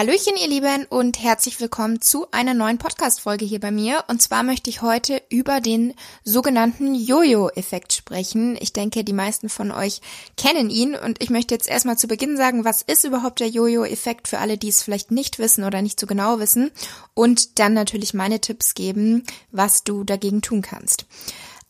[0.00, 4.02] Hallöchen, ihr Lieben, und herzlich willkommen zu einer neuen Podcast-Folge hier bei mir.
[4.08, 5.92] Und zwar möchte ich heute über den
[6.24, 8.56] sogenannten Jojo-Effekt sprechen.
[8.58, 10.00] Ich denke, die meisten von euch
[10.38, 10.94] kennen ihn.
[10.94, 14.56] Und ich möchte jetzt erstmal zu Beginn sagen, was ist überhaupt der Jojo-Effekt für alle,
[14.56, 16.70] die es vielleicht nicht wissen oder nicht so genau wissen.
[17.12, 21.04] Und dann natürlich meine Tipps geben, was du dagegen tun kannst.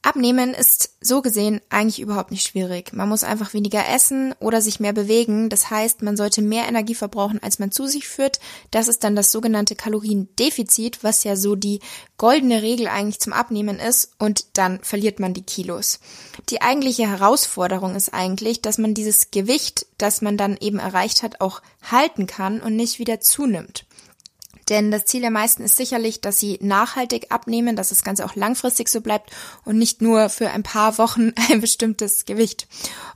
[0.02, 2.94] Abnehmen ist so gesehen eigentlich überhaupt nicht schwierig.
[2.94, 5.50] Man muss einfach weniger essen oder sich mehr bewegen.
[5.50, 8.40] Das heißt, man sollte mehr Energie verbrauchen, als man zu sich führt.
[8.70, 11.80] Das ist dann das sogenannte Kaloriendefizit, was ja so die
[12.16, 14.12] goldene Regel eigentlich zum Abnehmen ist.
[14.18, 16.00] Und dann verliert man die Kilos.
[16.48, 21.42] Die eigentliche Herausforderung ist eigentlich, dass man dieses Gewicht, das man dann eben erreicht hat,
[21.42, 23.84] auch halten kann und nicht wieder zunimmt.
[24.70, 28.36] Denn das Ziel der meisten ist sicherlich, dass sie nachhaltig abnehmen, dass das Ganze auch
[28.36, 29.30] langfristig so bleibt
[29.64, 32.68] und nicht nur für ein paar Wochen ein bestimmtes Gewicht.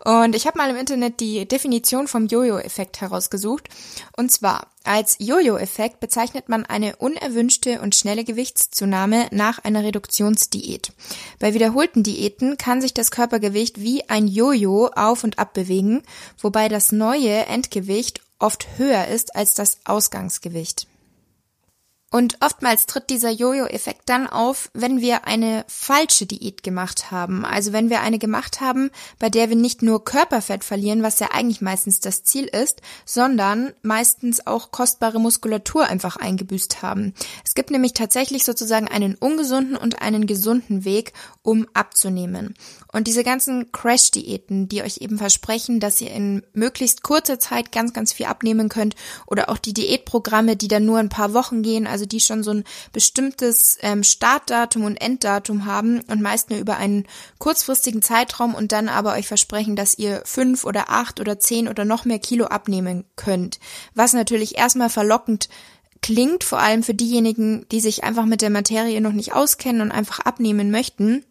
[0.05, 3.69] Und ich habe mal im Internet die Definition vom Jojo-Effekt herausgesucht.
[4.17, 10.93] Und zwar, als Jojo-Effekt bezeichnet man eine unerwünschte und schnelle Gewichtszunahme nach einer Reduktionsdiät.
[11.39, 16.03] Bei wiederholten Diäten kann sich das Körpergewicht wie ein Jojo auf und ab bewegen,
[16.39, 20.89] wobei das neue Endgewicht oft höher ist als das Ausgangsgewicht.
[22.15, 27.45] Und oftmals tritt dieser Jojo-Effekt dann auf, wenn wir eine falsche Diät gemacht haben.
[27.45, 31.31] Also wenn wir eine gemacht haben, bei der wir nicht nur Körperfett verlieren, was ja
[31.33, 37.15] eigentlich meistens das Ziel ist, sondern meistens auch kostbare Muskulatur einfach eingebüßt haben.
[37.45, 42.55] Es gibt nämlich tatsächlich sozusagen einen ungesunden und einen gesunden Weg, um abzunehmen.
[42.93, 47.93] Und diese ganzen Crash-Diäten, die euch eben versprechen, dass ihr in möglichst kurzer Zeit ganz,
[47.93, 48.95] ganz viel abnehmen könnt,
[49.27, 52.53] oder auch die Diätprogramme, die dann nur ein paar Wochen gehen, also die schon so
[52.53, 57.07] ein bestimmtes ähm, Startdatum und Enddatum haben und meist nur über einen
[57.39, 61.85] kurzfristigen Zeitraum und dann aber euch versprechen, dass ihr fünf oder acht oder zehn oder
[61.85, 63.59] noch mehr Kilo abnehmen könnt.
[63.95, 65.49] Was natürlich erstmal verlockend
[66.05, 69.91] klingt, vor allem für diejenigen, die sich einfach mit der Materie noch nicht auskennen und
[69.91, 71.25] einfach abnehmen möchten.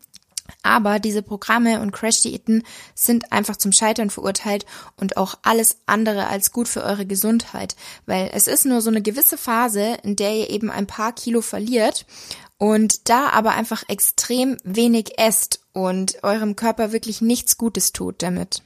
[0.61, 2.63] Aber diese Programme und Crash-Diäten
[2.95, 4.65] sind einfach zum Scheitern verurteilt
[4.97, 9.01] und auch alles andere als gut für eure Gesundheit, weil es ist nur so eine
[9.01, 12.05] gewisse Phase, in der ihr eben ein paar Kilo verliert
[12.57, 18.61] und da aber einfach extrem wenig esst und eurem Körper wirklich nichts Gutes tut damit.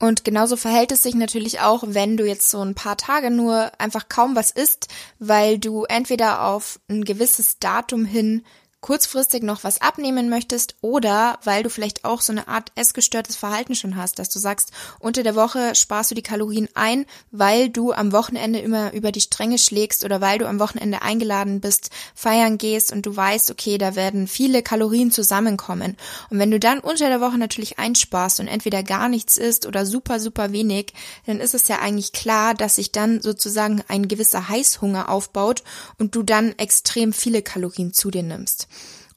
[0.00, 3.72] Und genauso verhält es sich natürlich auch, wenn du jetzt so ein paar Tage nur
[3.80, 4.86] einfach kaum was isst,
[5.18, 8.44] weil du entweder auf ein gewisses Datum hin
[8.80, 13.74] kurzfristig noch was abnehmen möchtest oder weil du vielleicht auch so eine Art essgestörtes Verhalten
[13.74, 17.92] schon hast, dass du sagst, unter der Woche sparst du die Kalorien ein, weil du
[17.92, 22.56] am Wochenende immer über die Stränge schlägst oder weil du am Wochenende eingeladen bist, feiern
[22.56, 25.96] gehst und du weißt, okay, da werden viele Kalorien zusammenkommen.
[26.30, 29.86] Und wenn du dann unter der Woche natürlich einsparst und entweder gar nichts isst oder
[29.86, 30.92] super, super wenig,
[31.26, 35.64] dann ist es ja eigentlich klar, dass sich dann sozusagen ein gewisser Heißhunger aufbaut
[35.98, 38.68] und du dann extrem viele Kalorien zu dir nimmst.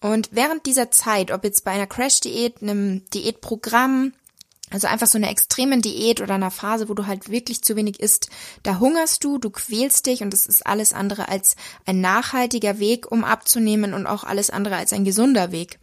[0.01, 4.13] Und während dieser Zeit, ob jetzt bei einer Crash-Diät, einem Diätprogramm,
[4.71, 7.99] also einfach so eine extremen Diät oder einer Phase, wo du halt wirklich zu wenig
[7.99, 8.29] isst,
[8.63, 13.11] da hungerst du, du quälst dich und das ist alles andere als ein nachhaltiger Weg,
[13.11, 15.77] um abzunehmen und auch alles andere als ein gesunder Weg.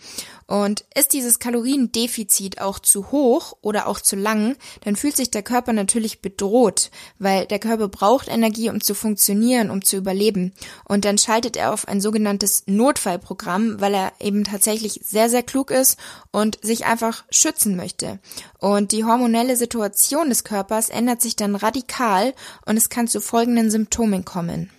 [0.48, 5.42] Und ist dieses Kaloriendefizit auch zu hoch oder auch zu lang, dann fühlt sich der
[5.42, 10.54] Körper natürlich bedroht, weil der Körper braucht Energie, um zu funktionieren, um zu überleben.
[10.84, 15.70] Und dann schaltet er auf ein sogenanntes Notfallprogramm, weil er eben tatsächlich sehr, sehr klug
[15.70, 15.98] ist
[16.32, 18.18] und sich einfach schützen möchte.
[18.58, 22.32] Und die hormonelle Situation des Körpers ändert sich dann radikal
[22.64, 24.70] und es kann zu folgenden Symptomen kommen.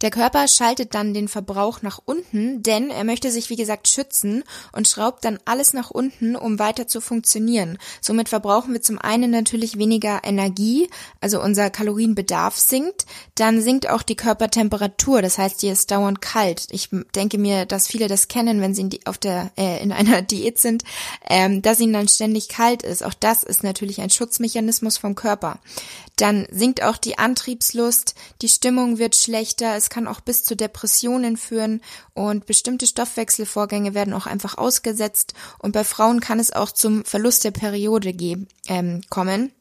[0.00, 4.44] Der Körper schaltet dann den Verbrauch nach unten, denn er möchte sich wie gesagt schützen
[4.72, 7.78] und schraubt dann alles nach unten, um weiter zu funktionieren.
[8.00, 10.88] Somit verbrauchen wir zum einen natürlich weniger Energie,
[11.20, 16.66] also unser Kalorienbedarf sinkt, dann sinkt auch die Körpertemperatur, das heißt, die ist dauernd kalt.
[16.70, 19.90] Ich denke mir, dass viele das kennen, wenn sie in, die, auf der, äh, in
[19.92, 20.84] einer Diät sind,
[21.28, 23.04] ähm, dass ihnen dann ständig kalt ist.
[23.04, 25.58] Auch das ist natürlich ein Schutzmechanismus vom Körper.
[26.16, 31.36] Dann sinkt auch die Antriebslust, die Stimmung wird schlechter, es kann auch bis zu Depressionen
[31.36, 31.80] führen
[32.14, 37.44] und bestimmte Stoffwechselvorgänge werden auch einfach ausgesetzt und bei Frauen kann es auch zum Verlust
[37.44, 39.52] der Periode geben, ähm, kommen.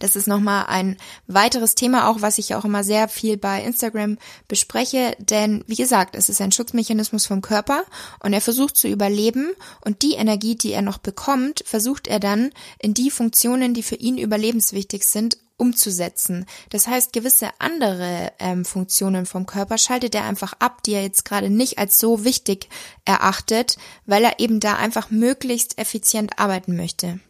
[0.00, 0.96] Das ist nochmal ein
[1.28, 4.18] weiteres Thema auch, was ich auch immer sehr viel bei Instagram
[4.48, 7.84] bespreche, denn wie gesagt, es ist ein Schutzmechanismus vom Körper
[8.18, 9.52] und er versucht zu überleben
[9.84, 12.50] und die Energie, die er noch bekommt, versucht er dann
[12.80, 16.46] in die Funktionen, die für ihn überlebenswichtig sind, umzusetzen.
[16.70, 21.24] Das heißt, gewisse andere ähm, Funktionen vom Körper schaltet er einfach ab, die er jetzt
[21.24, 22.68] gerade nicht als so wichtig
[23.04, 27.20] erachtet, weil er eben da einfach möglichst effizient arbeiten möchte.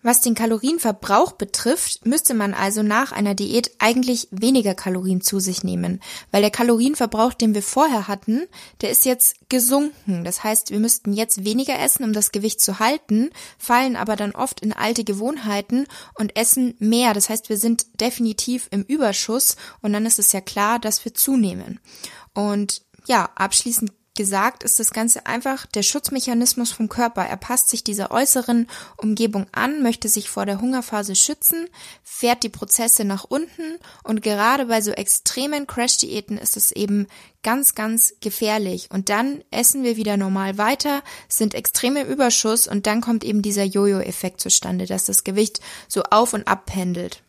[0.00, 5.64] Was den Kalorienverbrauch betrifft, müsste man also nach einer Diät eigentlich weniger Kalorien zu sich
[5.64, 6.00] nehmen,
[6.30, 8.46] weil der Kalorienverbrauch, den wir vorher hatten,
[8.80, 10.22] der ist jetzt gesunken.
[10.22, 14.32] Das heißt, wir müssten jetzt weniger essen, um das Gewicht zu halten, fallen aber dann
[14.32, 17.12] oft in alte Gewohnheiten und essen mehr.
[17.12, 21.12] Das heißt, wir sind definitiv im Überschuss und dann ist es ja klar, dass wir
[21.12, 21.80] zunehmen.
[22.34, 27.22] Und ja, abschließend gesagt ist das Ganze einfach der Schutzmechanismus vom Körper.
[27.22, 28.66] Er passt sich dieser äußeren
[28.96, 31.68] Umgebung an, möchte sich vor der Hungerphase schützen,
[32.02, 37.06] fährt die Prozesse nach unten und gerade bei so extremen Crash-Diäten ist es eben
[37.44, 38.88] ganz, ganz gefährlich.
[38.90, 43.40] Und dann essen wir wieder normal weiter, sind extrem im Überschuss und dann kommt eben
[43.40, 47.22] dieser Jojo-Effekt zustande, dass das Gewicht so auf und ab pendelt.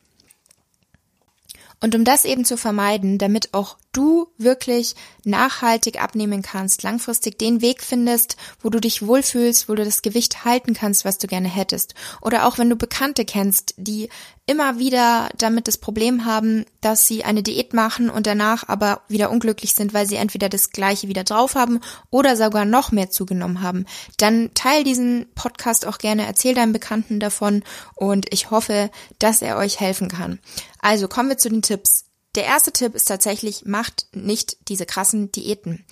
[1.82, 7.62] Und um das eben zu vermeiden, damit auch du wirklich nachhaltig abnehmen kannst, langfristig den
[7.62, 11.48] Weg findest, wo du dich wohlfühlst, wo du das Gewicht halten kannst, was du gerne
[11.48, 11.96] hättest.
[12.22, 14.10] Oder auch wenn du Bekannte kennst, die
[14.46, 19.30] immer wieder damit das Problem haben, dass sie eine Diät machen und danach aber wieder
[19.30, 23.62] unglücklich sind, weil sie entweder das gleiche wieder drauf haben oder sogar noch mehr zugenommen
[23.62, 23.86] haben,
[24.18, 27.64] dann teil diesen Podcast auch gerne, erzähl deinen Bekannten davon
[27.96, 28.90] und ich hoffe,
[29.20, 30.40] dass er euch helfen kann.
[30.80, 32.09] Also kommen wir zu den Tipps.
[32.36, 35.84] Der erste Tipp ist tatsächlich, macht nicht diese krassen Diäten.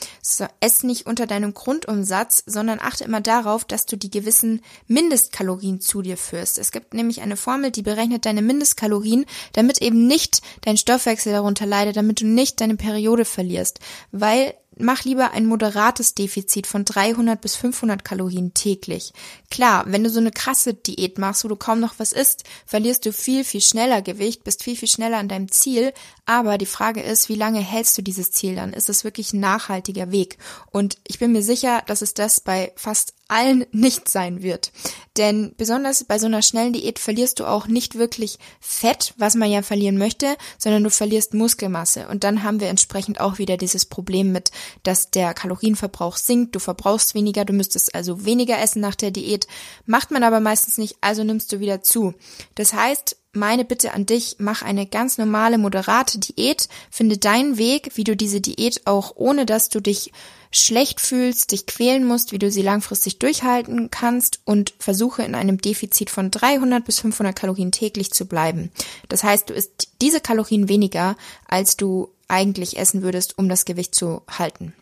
[0.59, 6.03] Ess nicht unter deinem Grundumsatz, sondern achte immer darauf, dass du die gewissen Mindestkalorien zu
[6.03, 6.59] dir führst.
[6.59, 11.65] Es gibt nämlich eine Formel, die berechnet deine Mindestkalorien, damit eben nicht dein Stoffwechsel darunter
[11.65, 13.79] leidet, damit du nicht deine Periode verlierst.
[14.11, 19.13] Weil mach lieber ein moderates Defizit von 300 bis 500 Kalorien täglich.
[19.49, 23.05] Klar, wenn du so eine krasse Diät machst, wo du kaum noch was isst, verlierst
[23.05, 25.93] du viel, viel schneller Gewicht, bist viel, viel schneller an deinem Ziel.
[26.25, 28.73] Aber die Frage ist, wie lange hältst du dieses Ziel dann?
[28.73, 30.37] Ist es wirklich ein nachhaltiger Weg?
[30.71, 34.71] Und ich bin mir sicher, dass es das bei fast allen nicht sein wird.
[35.17, 39.49] Denn besonders bei so einer schnellen Diät verlierst du auch nicht wirklich Fett, was man
[39.49, 42.07] ja verlieren möchte, sondern du verlierst Muskelmasse.
[42.07, 44.51] Und dann haben wir entsprechend auch wieder dieses Problem mit,
[44.83, 49.47] dass der Kalorienverbrauch sinkt, du verbrauchst weniger, du müsstest also weniger essen nach der Diät.
[49.85, 52.13] Macht man aber meistens nicht, also nimmst du wieder zu.
[52.55, 57.91] Das heißt, meine Bitte an dich, mach eine ganz normale, moderate Diät, finde deinen Weg,
[57.95, 60.11] wie du diese Diät auch ohne dass du dich
[60.51, 65.59] schlecht fühlst, dich quälen musst, wie du sie langfristig durchhalten kannst und versuche in einem
[65.59, 68.71] Defizit von 300 bis 500 Kalorien täglich zu bleiben.
[69.09, 71.15] Das heißt, du isst diese Kalorien weniger,
[71.47, 74.73] als du eigentlich essen würdest, um das Gewicht zu halten.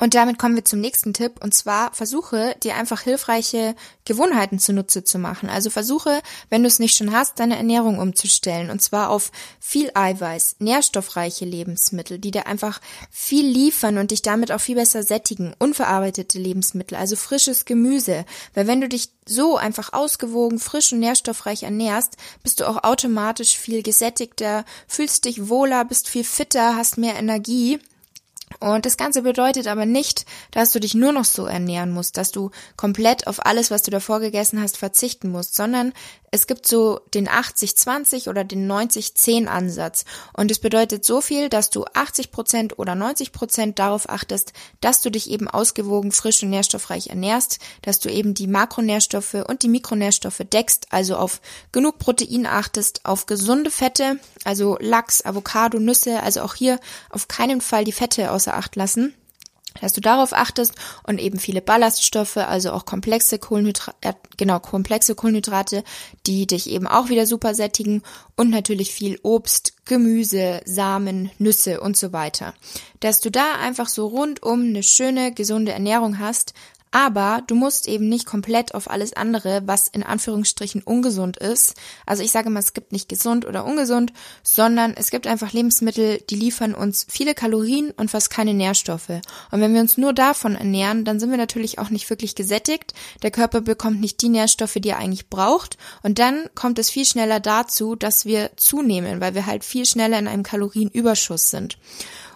[0.00, 5.04] Und damit kommen wir zum nächsten Tipp und zwar versuche dir einfach hilfreiche Gewohnheiten zunutze
[5.04, 5.48] zu machen.
[5.48, 6.20] Also versuche,
[6.50, 9.30] wenn du es nicht schon hast, deine Ernährung umzustellen und zwar auf
[9.60, 15.04] viel Eiweiß, nährstoffreiche Lebensmittel, die dir einfach viel liefern und dich damit auch viel besser
[15.04, 20.98] sättigen, unverarbeitete Lebensmittel, also frisches Gemüse, weil wenn du dich so einfach ausgewogen, frisch und
[20.98, 26.98] nährstoffreich ernährst, bist du auch automatisch viel gesättigter, fühlst dich wohler, bist viel fitter, hast
[26.98, 27.78] mehr Energie
[28.60, 32.30] und das Ganze bedeutet aber nicht, dass du dich nur noch so ernähren musst, dass
[32.30, 35.92] du komplett auf alles, was du davor gegessen hast, verzichten musst, sondern
[36.34, 40.04] es gibt so den 80-20 oder den 90-10 Ansatz.
[40.32, 45.00] Und es bedeutet so viel, dass du 80 Prozent oder 90 Prozent darauf achtest, dass
[45.00, 49.68] du dich eben ausgewogen, frisch und nährstoffreich ernährst, dass du eben die Makronährstoffe und die
[49.68, 56.42] Mikronährstoffe deckst, also auf genug Protein achtest, auf gesunde Fette, also Lachs, Avocado, Nüsse, also
[56.42, 56.78] auch hier
[57.10, 59.14] auf keinen Fall die Fette außer Acht lassen
[59.80, 60.72] dass du darauf achtest
[61.04, 65.82] und eben viele Ballaststoffe, also auch komplexe Kohlenhydrate, äh, genau, komplexe Kohlenhydrate,
[66.26, 68.02] die dich eben auch wieder super sättigen
[68.36, 72.54] und natürlich viel Obst, Gemüse, Samen, Nüsse und so weiter.
[73.00, 76.54] Dass du da einfach so rundum eine schöne, gesunde Ernährung hast,
[76.94, 81.74] aber du musst eben nicht komplett auf alles andere, was in Anführungsstrichen ungesund ist.
[82.06, 84.12] Also ich sage mal, es gibt nicht gesund oder ungesund,
[84.44, 89.08] sondern es gibt einfach Lebensmittel, die liefern uns viele Kalorien und fast keine Nährstoffe.
[89.50, 92.94] Und wenn wir uns nur davon ernähren, dann sind wir natürlich auch nicht wirklich gesättigt.
[93.24, 95.76] Der Körper bekommt nicht die Nährstoffe, die er eigentlich braucht.
[96.04, 100.20] Und dann kommt es viel schneller dazu, dass wir zunehmen, weil wir halt viel schneller
[100.20, 101.76] in einem Kalorienüberschuss sind.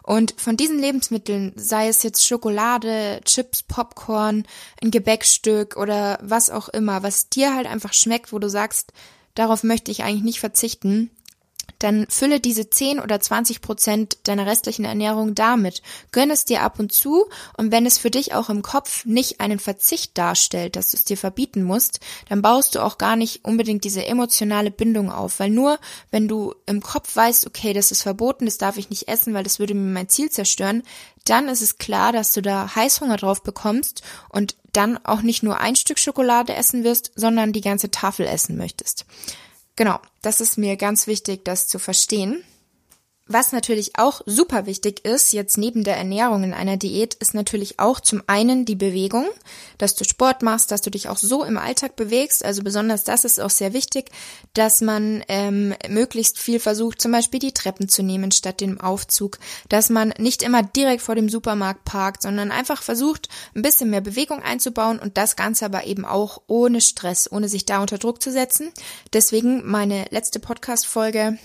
[0.08, 4.46] Und von diesen Lebensmitteln, sei es jetzt Schokolade, Chips, Popcorn,
[4.82, 8.94] ein Gebäckstück oder was auch immer, was dir halt einfach schmeckt, wo du sagst,
[9.34, 11.10] darauf möchte ich eigentlich nicht verzichten,
[11.78, 15.82] dann fülle diese 10 oder 20 Prozent deiner restlichen Ernährung damit.
[16.12, 19.40] Gönn es dir ab und zu und wenn es für dich auch im Kopf nicht
[19.40, 23.44] einen Verzicht darstellt, dass du es dir verbieten musst, dann baust du auch gar nicht
[23.44, 25.78] unbedingt diese emotionale Bindung auf, weil nur
[26.10, 29.44] wenn du im Kopf weißt, okay, das ist verboten, das darf ich nicht essen, weil
[29.44, 30.82] das würde mir mein Ziel zerstören,
[31.24, 35.58] dann ist es klar, dass du da Heißhunger drauf bekommst und dann auch nicht nur
[35.60, 39.04] ein Stück Schokolade essen wirst, sondern die ganze Tafel essen möchtest.
[39.78, 42.42] Genau, das ist mir ganz wichtig, das zu verstehen.
[43.30, 47.78] Was natürlich auch super wichtig ist, jetzt neben der Ernährung in einer Diät, ist natürlich
[47.78, 49.26] auch zum einen die Bewegung,
[49.76, 52.42] dass du Sport machst, dass du dich auch so im Alltag bewegst.
[52.42, 54.10] Also besonders das ist auch sehr wichtig,
[54.54, 59.38] dass man ähm, möglichst viel versucht, zum Beispiel die Treppen zu nehmen statt dem Aufzug,
[59.68, 64.00] dass man nicht immer direkt vor dem Supermarkt parkt, sondern einfach versucht, ein bisschen mehr
[64.00, 68.22] Bewegung einzubauen und das Ganze aber eben auch ohne Stress, ohne sich da unter Druck
[68.22, 68.72] zu setzen.
[69.12, 71.36] Deswegen meine letzte Podcast-Folge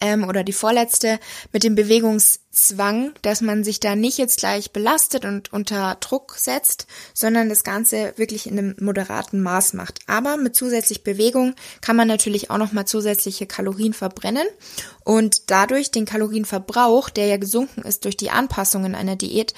[0.00, 1.18] ähm, oder die vorletzte
[1.52, 6.86] mit dem Bewegungszwang, dass man sich da nicht jetzt gleich belastet und unter Druck setzt,
[7.14, 10.00] sondern das Ganze wirklich in einem moderaten Maß macht.
[10.06, 14.46] Aber mit zusätzlich Bewegung kann man natürlich auch nochmal zusätzliche Kalorien verbrennen
[15.04, 19.54] und dadurch den Kalorienverbrauch, der ja gesunken ist durch die Anpassungen einer Diät,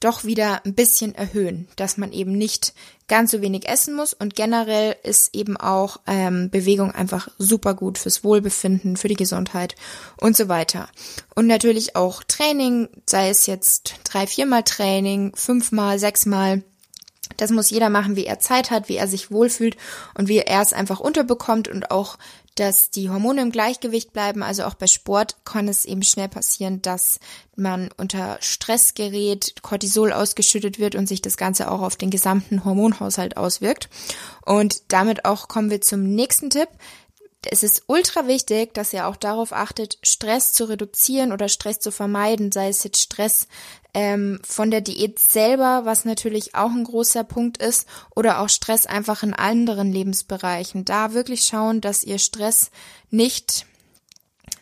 [0.00, 2.72] doch wieder ein bisschen erhöhen, dass man eben nicht
[3.08, 7.98] ganz so wenig essen muss und generell ist eben auch ähm, Bewegung einfach super gut
[7.98, 9.74] fürs Wohlbefinden, für die Gesundheit
[10.20, 10.88] und so weiter.
[11.34, 16.62] Und natürlich auch Training, sei es jetzt drei, viermal Training, fünfmal, sechsmal.
[17.36, 19.76] Das muss jeder machen, wie er Zeit hat, wie er sich wohlfühlt
[20.14, 22.18] und wie er es einfach unterbekommt und auch
[22.58, 24.42] dass die Hormone im Gleichgewicht bleiben.
[24.42, 27.20] Also auch bei Sport kann es eben schnell passieren, dass
[27.56, 32.64] man unter Stress gerät, Cortisol ausgeschüttet wird und sich das Ganze auch auf den gesamten
[32.64, 33.88] Hormonhaushalt auswirkt.
[34.44, 36.68] Und damit auch kommen wir zum nächsten Tipp
[37.50, 41.92] es ist ultra wichtig, dass ihr auch darauf achtet, Stress zu reduzieren oder Stress zu
[41.92, 43.46] vermeiden, sei es jetzt Stress
[43.94, 48.86] ähm, von der Diät selber, was natürlich auch ein großer Punkt ist, oder auch Stress
[48.86, 50.84] einfach in anderen Lebensbereichen.
[50.84, 52.70] Da wirklich schauen, dass ihr Stress
[53.10, 53.66] nicht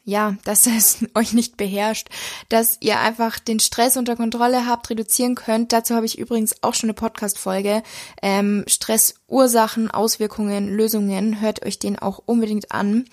[0.06, 2.08] ja, dass es euch nicht beherrscht,
[2.48, 5.72] dass ihr einfach den Stress unter Kontrolle habt, reduzieren könnt.
[5.72, 7.82] Dazu habe ich übrigens auch schon eine Podcast-Folge.
[8.22, 11.40] Ähm, Stressursachen, Auswirkungen, Lösungen.
[11.40, 13.06] Hört euch den auch unbedingt an.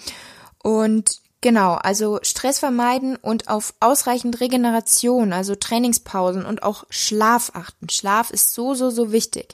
[0.62, 7.89] Und Genau, also Stress vermeiden und auf ausreichend Regeneration, also Trainingspausen und auch Schlaf achten.
[7.89, 9.50] Schlaf ist so, so, so wichtig.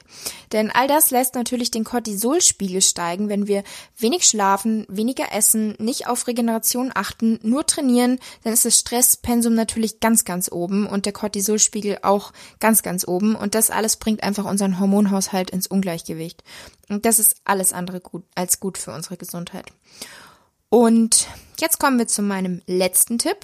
[0.52, 3.64] Denn all das lässt natürlich den Cortisolspiegel steigen, wenn wir
[3.98, 9.98] wenig schlafen, weniger essen, nicht auf Regeneration achten, nur trainieren, dann ist das Stresspensum natürlich
[9.98, 13.34] ganz, ganz oben und der Cortisolspiegel auch ganz, ganz oben.
[13.34, 16.44] Und das alles bringt einfach unseren Hormonhaushalt ins Ungleichgewicht.
[16.88, 19.72] Und das ist alles andere gut als gut für unsere Gesundheit.
[20.68, 21.26] Und
[21.60, 23.38] jetzt kommen wir zu meinem letzten Tipp.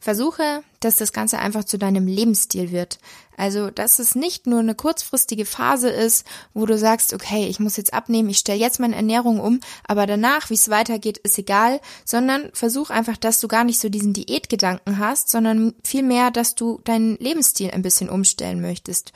[0.00, 2.98] Versuche, dass das Ganze einfach zu deinem Lebensstil wird.
[3.36, 7.76] Also, dass es nicht nur eine kurzfristige Phase ist, wo du sagst, okay, ich muss
[7.76, 11.80] jetzt abnehmen, ich stelle jetzt meine Ernährung um, aber danach, wie es weitergeht, ist egal,
[12.04, 16.80] sondern versuch einfach, dass du gar nicht so diesen Diätgedanken hast, sondern vielmehr, dass du
[16.84, 19.12] deinen Lebensstil ein bisschen umstellen möchtest.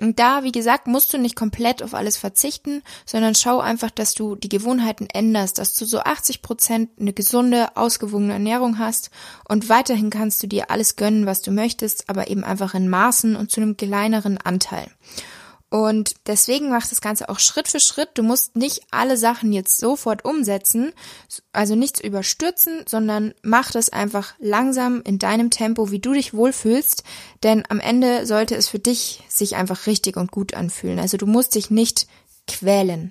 [0.00, 4.14] Und da, wie gesagt, musst du nicht komplett auf alles verzichten, sondern schau einfach, dass
[4.14, 9.10] du die Gewohnheiten änderst, dass du so 80 Prozent eine gesunde, ausgewogene Ernährung hast
[9.48, 13.36] und weiterhin kannst du dir alles gönnen, was du möchtest, aber eben einfach in Maßen
[13.36, 14.86] und zu einem kleineren Anteil.
[15.74, 18.10] Und deswegen mach das Ganze auch Schritt für Schritt.
[18.14, 20.92] Du musst nicht alle Sachen jetzt sofort umsetzen,
[21.52, 27.02] also nichts überstürzen, sondern mach das einfach langsam in deinem Tempo, wie du dich wohlfühlst.
[27.42, 31.00] Denn am Ende sollte es für dich sich einfach richtig und gut anfühlen.
[31.00, 32.06] Also du musst dich nicht
[32.46, 33.10] quälen.